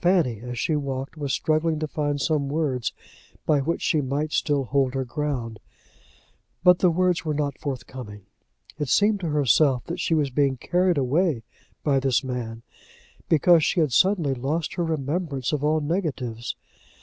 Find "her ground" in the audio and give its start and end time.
4.94-5.60